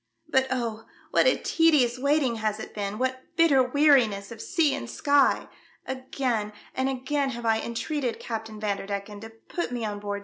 But, 0.27 0.47
oh! 0.49 0.85
what 1.11 1.27
a 1.27 1.37
tedious 1.37 1.99
waiting 1.99 2.37
has 2.37 2.59
it 2.59 2.73
been, 2.73 2.97
what 2.97 3.21
bitter 3.35 3.61
weariness 3.61 4.31
of 4.31 4.41
sea 4.41 4.73
and 4.73 4.89
sky! 4.89 5.47
Again 5.85 6.53
and 6.73 6.89
again 6.89 7.29
have 7.29 7.45
I 7.45 7.59
entreated 7.61 8.19
Captain 8.19 8.59
Vanderdecken 8.59 9.21
to 9.21 9.29
put 9.29 9.71
me 9.71 9.81
on 9.81 9.81
board 9.81 9.81
I 9.81 9.81
TALK 9.81 9.81
WITH 9.81 9.81
MISS 9.81 9.85
IMOGENE 9.85 9.99
DUDLEY. 9.99 10.19